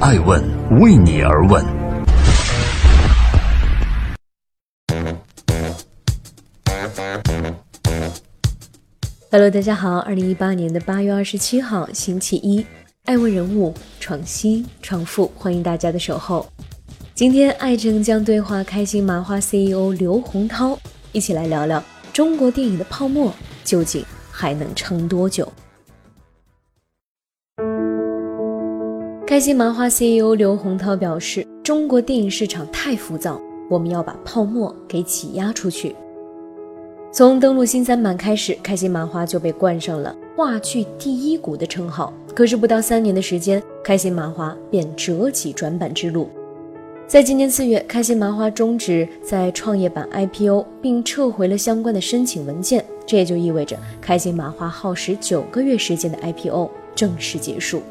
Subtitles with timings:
[0.00, 0.40] 爱问
[0.78, 1.60] 为你而问。
[9.32, 12.64] Hello，大家好，二零一八年的八月二十七号，星期一，
[13.06, 16.46] 爱问人物创新创富，欢迎大家的守候。
[17.12, 20.78] 今天，爱正将对话开心麻花 CEO 刘洪涛，
[21.10, 23.34] 一起来聊聊中国电影的泡沫
[23.64, 25.52] 究竟还能撑多久。
[29.28, 33.38] 开心麻花 CEO 刘洪涛表示：“中国电影市场太浮躁，
[33.68, 35.94] 我们要把泡沫给挤压出去。”
[37.12, 42.10] 从登陆新三板开始，开心麻花就被冠上了话剧第一股的称号。
[42.34, 46.30] 可是不到三年的时间，开心麻花便折戟转板之路。
[47.06, 57.82] 在今年四月，开心麻花终止在创业板 IPO，并撤回了相关的申请文件，这也就意味着开心麻花耗时九个月时间的 IPO 正式结束。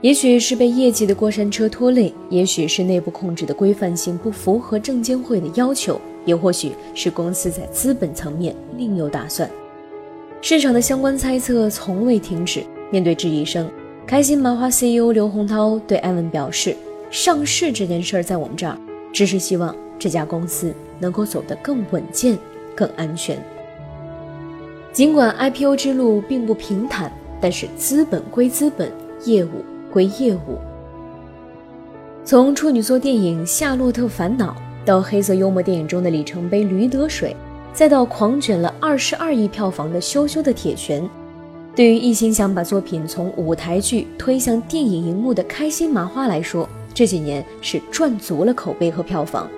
[0.00, 9.50] 也许是被业绩的过山车拖累，也许是内部控制的规范性不符合证监会的要求，也或许是公司在资本层面另有打算。
[10.40, 12.62] 市场的相关猜测从未停止。
[12.92, 13.68] 面对质疑声，
[14.06, 16.76] 开心麻花 CEO 刘洪涛对艾文表示
[17.10, 18.78] ：“上市这件事儿在我们这儿，
[19.12, 22.38] 只是希望这家公司能够走得更稳健、
[22.76, 23.36] 更安全。
[24.92, 28.92] 尽管 IPO 之路并不平坦，但是资本归资本，
[29.24, 29.48] 业务。”
[29.92, 30.58] 归业务。
[32.24, 37.30] 从处女座电影《夏洛特烦恼》到黑色幽默电影中的里程碑《驴得水》，
[37.72, 41.02] 再到狂卷了二十二亿票房的《羞羞的铁拳》，
[41.74, 49.48] 对于一心想把作品从舞台剧推向电影荧幕的开心麻花来说，这几年是赚足了口碑和票房。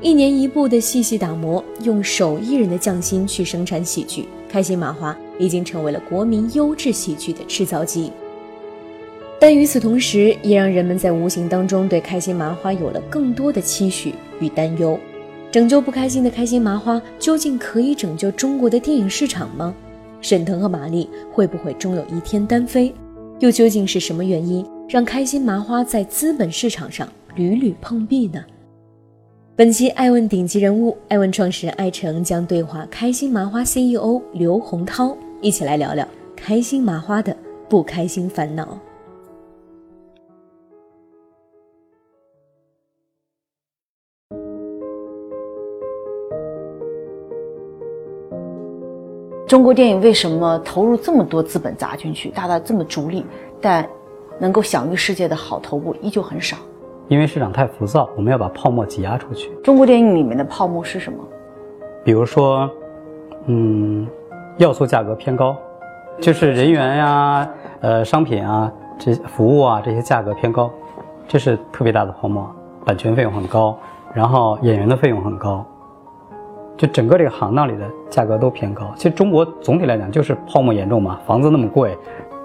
[0.00, 8.10] 一年一部的细细打磨，用手艺人的匠心去生产喜剧，开心麻花已经成为了国民优质喜剧的制造机。
[9.40, 15.00] 但与此同时，也让人们在无形当中对开心麻花有了更多的期许与担忧。
[15.50, 19.74] 拯救不开心的开心麻花，究竟可以拯救中国的电影市场吗？
[20.20, 22.94] 沈腾和马丽会不会终有一天单飞？
[23.38, 28.44] 又究竟是什么原因让开心麻花在资本市场上屡屡碰壁呢？
[29.56, 36.06] 本期爱问顶级人物，爱问创始人艾诚将对话开心麻花 CEO 刘洪涛，一起来聊聊
[36.36, 37.34] 开心麻花的
[37.70, 38.78] 不开心烦恼。
[49.50, 53.26] 中国电影为什么投入这么多资本砸进去，大大这么逐利，
[53.60, 53.84] 但
[54.38, 56.56] 能够享誉世界的好头部依旧很少？
[57.08, 59.50] 因为市场太浮躁，我们要把泡沫挤压出去。
[59.64, 61.18] 中国电影里面的泡沫是什么？
[62.04, 62.70] 比如说，
[63.46, 64.06] 嗯，
[64.58, 65.56] 要素价格偏高，
[66.20, 67.50] 就是人员呀、
[67.80, 70.70] 呃商品啊、这服务啊这些价格偏高，
[71.26, 72.48] 这是特别大的泡沫。
[72.84, 73.76] 版权费用很高，
[74.14, 75.66] 然后演员的费用很高。
[76.80, 78.90] 就整个这个行当里的价格都偏高。
[78.96, 81.94] 其实中国总体来讲就是泡沫严重嘛，房子那么贵。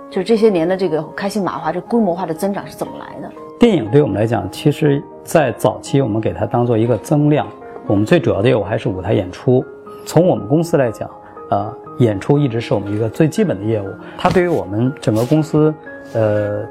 [0.09, 3.31] 就这些年的这个开心麻花这规模化的增长是怎么来的？
[3.57, 7.47] 电影对我们来讲，其实，在早期我们给它当做一个增量。
[7.87, 9.63] 我们最主要的业务还是舞台演出。
[10.05, 11.09] 从我们公司来讲，
[11.49, 13.85] 呃，演出一直是我们一个最基本的业务。
[14.17, 15.73] 它对于我们整个公司，
[16.13, 16.61] 呃，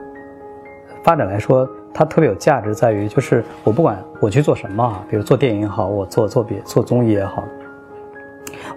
[1.02, 1.66] 发展来说。
[1.97, 7.44] 它特别有价值，在于就是我不管我去做什么啊，比如做电影也好，我做做别做综艺也好，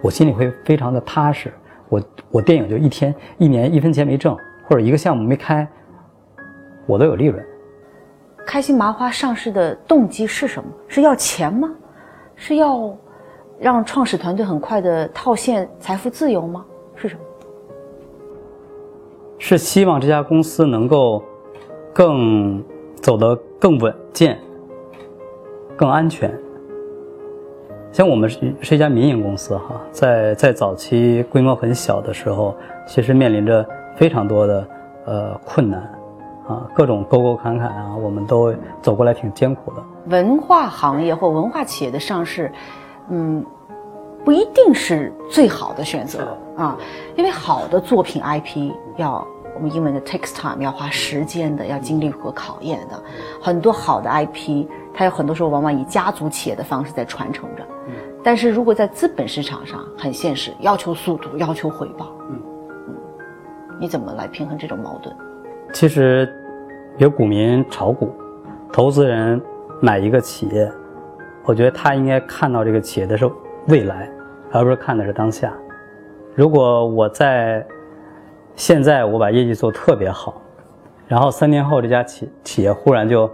[0.03, 1.51] 我心里会非常的踏实。
[1.89, 5.67] 我我电影就一天一年一分钱没挣，或者一个项目没开，
[6.85, 7.43] 我都有利润。
[8.45, 10.69] 开心麻花上市的动机是什么？
[10.87, 11.73] 是要钱吗？
[12.35, 12.95] 是要
[13.57, 16.63] 让创始团队很快的套现财富自由吗？
[16.95, 17.21] 是什么？
[19.39, 21.23] 是希望这家公司能够
[21.91, 22.63] 更。
[23.07, 24.37] 走得更稳健、
[25.77, 26.29] 更安全。
[27.89, 32.53] 像我们是是一家民营公司哈，在在早期规模很小的时候，
[32.85, 34.67] 其实面临着非常多的
[35.05, 35.79] 呃困难
[36.49, 39.81] 啊，各种沟沟坎坎啊，我们都走过来挺艰苦的。
[40.07, 42.51] 文化行业或文化企业的上市，
[43.07, 43.41] 嗯，
[44.25, 46.77] 不一定是最好的选择啊，
[47.15, 49.25] 因为好的作品 IP 要。
[49.57, 53.03] 我们英文的 takes time 要花时间的，要经历和考验的。
[53.41, 57.63] 很多好的 IP，它有很多时候往往以家族企业的方式在传承着。
[57.87, 57.93] 嗯。
[58.23, 62.13] 但是如果在资本市场上，很现实，要求速度，要求回报。
[62.29, 62.39] 嗯
[62.87, 62.95] 嗯。
[63.79, 65.15] 你怎么来平衡这种矛盾？
[65.73, 66.31] 其实，
[66.97, 68.13] 有股民炒股，
[68.71, 69.41] 投资人
[69.81, 70.71] 买一个企业，
[71.45, 73.27] 我觉得他应该看到这个企业的是
[73.69, 74.07] 未来，
[74.51, 75.51] 而不是看的是当下。
[76.35, 77.65] 如果我在
[78.57, 80.41] 现在我把业绩做特别好，
[81.07, 83.29] 然后三年后这家企企业忽然就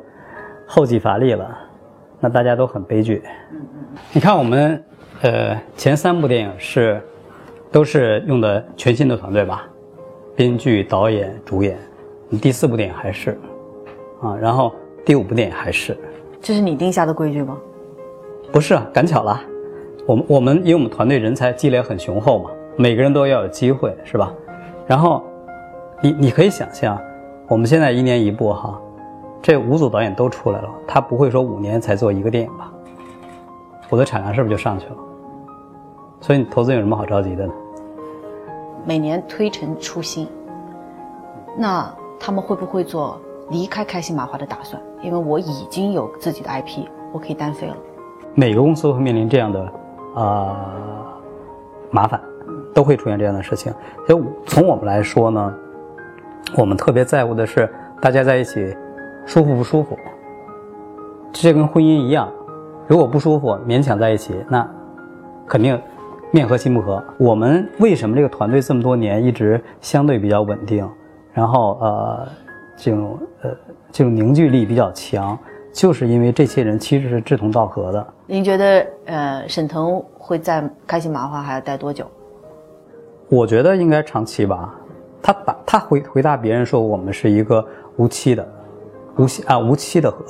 [0.67, 1.57] 后继乏力了，
[2.19, 3.23] 那大家都很悲剧。
[4.11, 4.83] 你看我们
[5.21, 7.01] 呃前三部电影是
[7.71, 9.65] 都是用的全新的团队吧，
[10.35, 11.77] 编剧、导演、主演，
[12.27, 13.39] 你第四部电影还是
[14.21, 15.97] 啊，然后第五部电影还是，
[16.41, 17.57] 这是你定下的规矩吗？
[18.51, 19.39] 不是啊，赶巧了，
[20.05, 24.33] 我们我们因为我们团队人才积累很雄厚嘛，每个人都要有机会，是吧？
[24.88, 25.24] 然后
[26.01, 27.00] 你你可以想象，
[27.47, 28.80] 我们现在一年一部哈，
[29.41, 32.71] 这五组导演都出来了，他不会说五年才做一个电影吧？
[33.89, 34.95] 我的产量是不是就上去了？
[36.19, 37.53] 所以你投资有什么好着急的呢？
[38.85, 40.27] 每年推陈出新，
[41.57, 43.19] 那他们会不会做
[43.50, 44.81] 离开开心麻花的打算？
[45.01, 47.75] 因为我已经有自己的 IP，我可以单飞了。
[48.36, 49.71] 每个公司都会面临这样的
[50.15, 50.56] 呃、
[51.91, 52.19] 麻烦，
[52.73, 53.73] 都会出现这样的事情。
[54.07, 55.53] 所以从我们来说呢，
[56.57, 57.69] 我们特别在乎的是
[58.01, 58.75] 大家在一起
[59.25, 59.97] 舒服不舒服。
[61.31, 62.31] 这跟婚姻一样，
[62.87, 64.69] 如果不舒服，勉强在一起，那
[65.47, 65.79] 肯定
[66.31, 67.03] 面和心不和。
[67.17, 70.87] 我们为什么这个团队这么多年一直相对比较稳定，
[71.33, 72.27] 然后呃，
[72.77, 73.51] 这种呃
[73.91, 75.37] 这种凝聚力比较强，
[75.71, 78.07] 就是因为这些人其实是志同道合的。
[78.27, 82.05] 您觉得呃，沈腾会在开心麻花还要待多久？
[83.33, 84.75] 我觉得应该长期吧。
[85.19, 87.65] 他答他回回答别人说我们是一个
[87.95, 88.47] 无期的，
[89.15, 90.24] 无期啊无期的合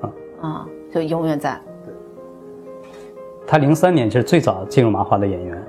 [0.00, 0.10] 同。
[0.40, 1.60] 啊、就永远在。
[3.46, 5.62] 他零三年其实最早进入麻花的演员，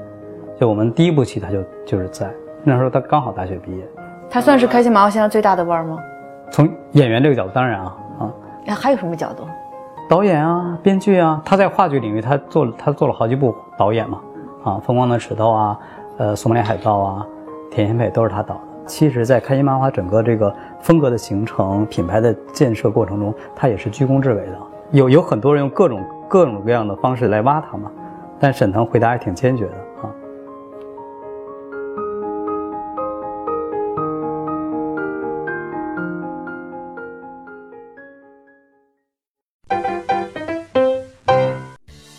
[0.58, 2.32] 就我们第一部戏他就就是在
[2.64, 3.86] 那时候他刚好大学毕业。
[4.30, 5.98] 他算是开心麻花现在最大的腕儿吗？
[6.52, 8.34] 从演员这个角度，当然啊啊，
[8.66, 9.44] 那还有什么角度？
[10.08, 14.22] 导演啊，编剧啊，他在话剧领域他做了他做了好几部导演嘛，
[14.64, 15.80] 啊，《疯狂的石头》啊，
[16.18, 17.28] 呃，《索马里海盗》啊，
[17.74, 18.62] 《田仙配》都是他导的。
[18.88, 24.58] 其实，在开心麻花整个这个风格的形成、品牌的建设过程中，他也是居功至伟的。
[24.92, 27.92] 有有很多人用各种各种各样的方式来挖他嘛，
[28.40, 30.10] 但沈腾回答还挺坚决的啊。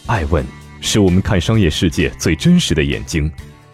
[0.06, 0.44] 爱问
[0.80, 3.30] 是我们看商业世界最真实的眼睛，